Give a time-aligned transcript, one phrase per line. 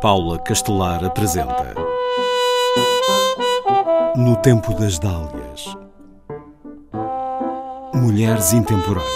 [0.00, 1.74] Paula Castelar apresenta
[4.14, 5.74] No Tempo das Dálias
[7.94, 9.06] Mulheres Intemporais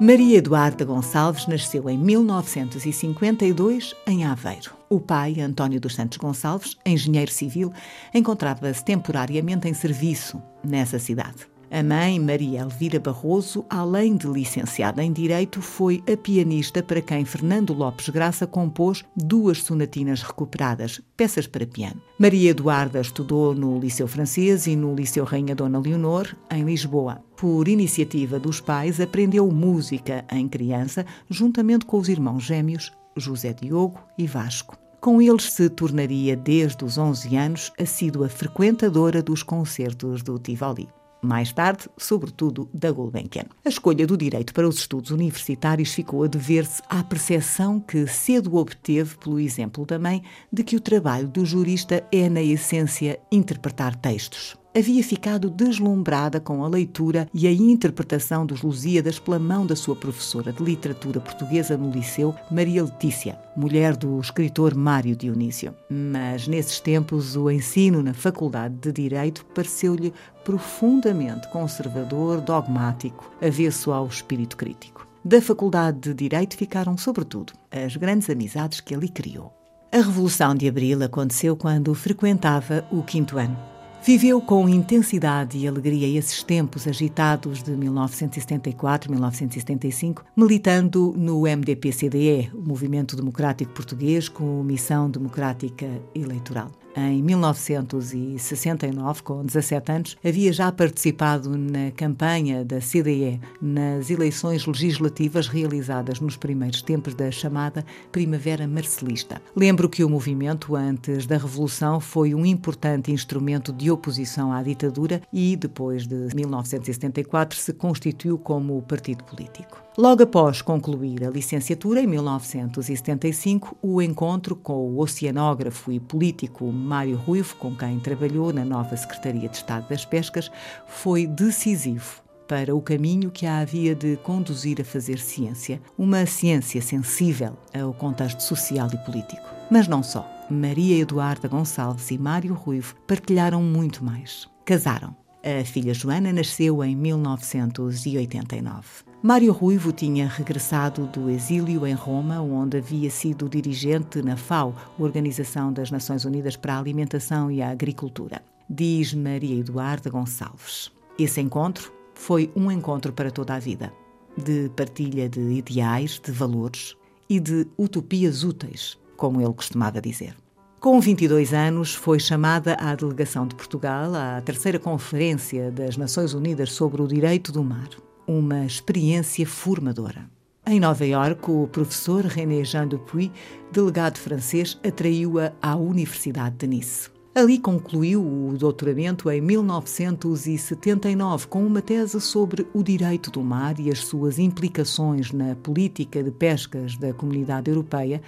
[0.00, 4.72] Maria Eduarda Gonçalves nasceu em 1952 em Aveiro.
[4.90, 7.72] O pai, António dos Santos Gonçalves, engenheiro civil,
[8.12, 11.53] encontrava-se temporariamente em serviço nessa cidade.
[11.70, 17.24] A mãe, Maria Elvira Barroso, além de licenciada em Direito, foi a pianista para quem
[17.24, 22.00] Fernando Lopes Graça compôs duas sonatinas recuperadas, peças para piano.
[22.18, 27.22] Maria Eduarda estudou no Liceu Francês e no Liceu Rainha Dona Leonor, em Lisboa.
[27.36, 34.00] Por iniciativa dos pais, aprendeu música em criança, juntamente com os irmãos gêmeos José Diogo
[34.18, 34.76] e Vasco.
[35.00, 40.88] Com eles se tornaria, desde os 11 anos, assídua frequentadora dos concertos do Tivoli
[41.24, 43.46] mais tarde, sobretudo da Gulbenkian.
[43.64, 48.56] A escolha do direito para os estudos universitários ficou a dever-se à percepção que cedo
[48.56, 50.22] obteve, pelo exemplo da mãe,
[50.52, 56.64] de que o trabalho do jurista é, na essência, interpretar textos havia ficado deslumbrada com
[56.64, 61.76] a leitura e a interpretação dos Lusíadas pela mão da sua professora de literatura portuguesa
[61.76, 65.74] no liceu, Maria Letícia, mulher do escritor Mário Dionísio.
[65.88, 70.12] Mas nesses tempos o ensino na Faculdade de Direito pareceu-lhe
[70.44, 75.06] profundamente conservador, dogmático, avesso ao espírito crítico.
[75.24, 79.52] Da Faculdade de Direito ficaram, sobretudo, as grandes amizades que ali criou.
[79.90, 83.73] A Revolução de Abril aconteceu quando frequentava o quinto ano.
[84.06, 93.16] Viveu com intensidade e alegria esses tempos agitados de 1974-1975, militando no MDP-CDE, o Movimento
[93.16, 96.70] Democrático Português, com missão democrática eleitoral.
[96.96, 105.48] Em 1969, com 17 anos, havia já participado na campanha da CDE nas eleições legislativas
[105.48, 109.42] realizadas nos primeiros tempos da chamada Primavera Marcelista.
[109.56, 115.20] Lembro que o movimento, antes da Revolução, foi um importante instrumento de oposição à ditadura
[115.32, 119.82] e, depois de 1974, se constituiu como partido político.
[119.96, 127.16] Logo após concluir a licenciatura, em 1975, o encontro com o oceanógrafo e político Mário
[127.16, 130.48] Ruivo, com quem trabalhou na nova Secretaria de Estado das Pescas,
[130.86, 136.82] foi decisivo para o caminho que a havia de conduzir a fazer ciência, uma ciência
[136.82, 139.48] sensível ao contexto social e político.
[139.70, 140.30] Mas não só.
[140.50, 144.46] Maria Eduarda Gonçalves e Mário Ruivo partilharam muito mais.
[144.64, 145.16] Casaram.
[145.42, 149.13] A filha Joana nasceu em 1989.
[149.26, 155.72] Mário Ruivo tinha regressado do exílio em Roma, onde havia sido dirigente na FAO, Organização
[155.72, 158.42] das Nações Unidas para a Alimentação e a Agricultura.
[158.68, 160.92] Diz Maria Eduarda Gonçalves.
[161.18, 163.90] Esse encontro foi um encontro para toda a vida,
[164.36, 166.94] de partilha de ideais, de valores
[167.26, 170.36] e de utopias úteis, como ele costumava dizer.
[170.78, 176.72] Com 22 anos, foi chamada à delegação de Portugal à terceira Conferência das Nações Unidas
[176.72, 177.88] sobre o Direito do Mar
[178.26, 180.34] uma experiência formadora.
[180.66, 183.30] Em Nova Iorque, o professor René Jean Dupuy,
[183.70, 187.10] delegado francês, atraiu-a à Universidade de Nice.
[187.34, 193.90] Ali concluiu o doutoramento em 1979 com uma tese sobre o direito do mar e
[193.90, 198.22] as suas implicações na política de pescas da Comunidade Europeia,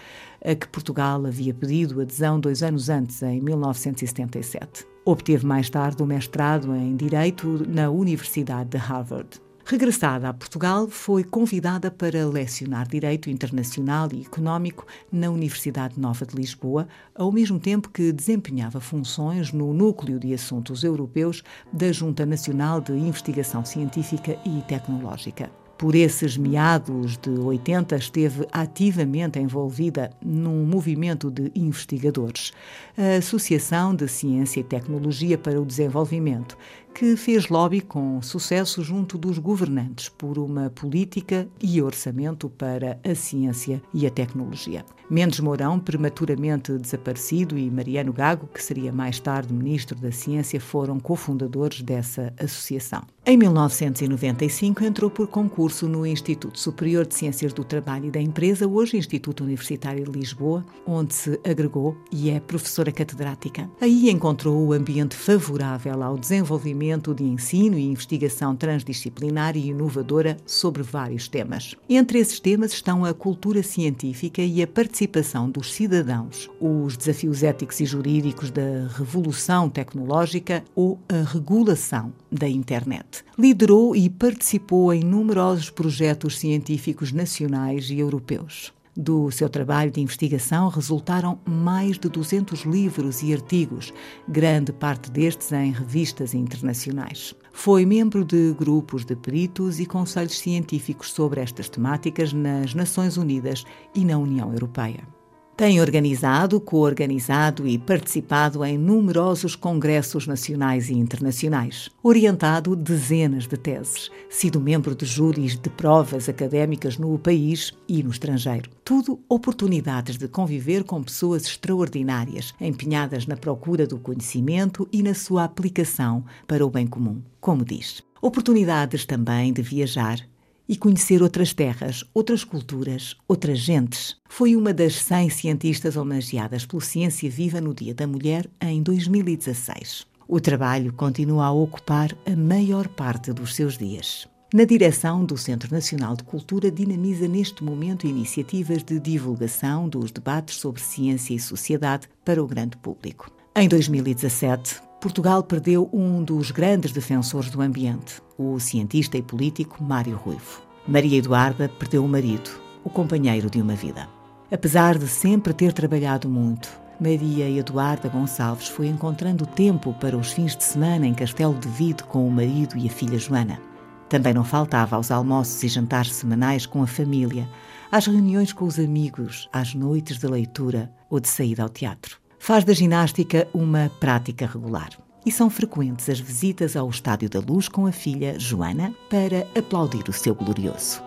[0.44, 4.84] a que Portugal havia pedido adesão dois anos antes, em 1977.
[5.04, 9.45] Obteve mais tarde o mestrado em Direito na Universidade de Harvard.
[9.68, 16.36] Regressada a Portugal, foi convidada para lecionar Direito Internacional e Económico na Universidade Nova de
[16.36, 22.80] Lisboa, ao mesmo tempo que desempenhava funções no Núcleo de Assuntos Europeus da Junta Nacional
[22.80, 25.50] de Investigação Científica e Tecnológica.
[25.78, 32.52] Por esses meados de 80, esteve ativamente envolvida num movimento de investigadores,
[32.96, 36.56] a Associação de Ciência e Tecnologia para o Desenvolvimento,
[36.94, 43.14] que fez lobby com sucesso junto dos governantes por uma política e orçamento para a
[43.14, 44.82] ciência e a tecnologia.
[45.08, 50.98] Mendes Mourão, prematuramente desaparecido, e Mariano Gago, que seria mais tarde ministro da Ciência, foram
[50.98, 53.02] cofundadores dessa associação.
[53.24, 58.68] Em 1995 entrou por concurso no Instituto Superior de Ciências do Trabalho e da Empresa,
[58.68, 63.68] hoje Instituto Universitário de Lisboa, onde se agregou e é professora catedrática.
[63.80, 70.84] Aí encontrou o ambiente favorável ao desenvolvimento de ensino e investigação transdisciplinar e inovadora sobre
[70.84, 71.74] vários temas.
[71.88, 77.80] Entre esses temas estão a cultura científica e a participação dos cidadãos, os desafios éticos
[77.80, 83.22] e jurídicos da revolução tecnológica ou a regulação da internet.
[83.38, 88.72] Liderou e participou em numerosos projetos científicos nacionais e europeus.
[88.96, 93.92] Do seu trabalho de investigação resultaram mais de 200 livros e artigos,
[94.26, 97.34] grande parte destes em revistas internacionais.
[97.52, 103.64] Foi membro de grupos de peritos e conselhos científicos sobre estas temáticas nas Nações Unidas
[103.94, 105.15] e na União Europeia.
[105.56, 114.10] Tem organizado, coorganizado e participado em numerosos congressos nacionais e internacionais, orientado dezenas de teses,
[114.28, 118.68] sido membro de júris de provas académicas no país e no estrangeiro.
[118.84, 125.44] Tudo oportunidades de conviver com pessoas extraordinárias, empenhadas na procura do conhecimento e na sua
[125.44, 128.02] aplicação para o bem comum, como diz.
[128.20, 130.20] Oportunidades também de viajar
[130.68, 134.16] e conhecer outras terras, outras culturas, outras gentes.
[134.28, 140.06] Foi uma das 100 cientistas homenageadas pelo Ciência Viva no Dia da Mulher em 2016.
[140.28, 144.28] O trabalho continua a ocupar a maior parte dos seus dias.
[144.54, 150.56] Na direção do Centro Nacional de Cultura, dinamiza neste momento iniciativas de divulgação dos debates
[150.56, 153.30] sobre ciência e sociedade para o grande público.
[153.56, 160.16] Em 2017, Portugal perdeu um dos grandes defensores do ambiente, o cientista e político Mário
[160.16, 160.62] Ruivo.
[160.88, 162.50] Maria Eduarda perdeu o marido,
[162.82, 164.08] o companheiro de uma vida.
[164.50, 170.56] Apesar de sempre ter trabalhado muito, Maria Eduarda Gonçalves foi encontrando tempo para os fins
[170.56, 173.60] de semana em Castelo de Vide com o marido e a filha Joana.
[174.08, 177.46] Também não faltava aos almoços e jantares semanais com a família,
[177.92, 182.62] às reuniões com os amigos, às noites de leitura ou de saída ao teatro faz
[182.62, 184.90] da ginástica uma prática regular.
[185.26, 190.08] E são frequentes as visitas ao Estádio da Luz com a filha Joana para aplaudir
[190.08, 191.02] o seu glorioso.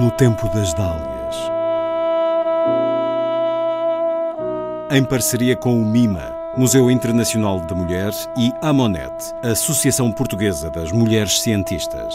[0.00, 1.36] No tempo das dálias.
[4.88, 10.92] Em parceria com o MIMA, Museu Internacional da Mulher, e a Monet, Associação Portuguesa das
[10.92, 12.14] Mulheres Cientistas.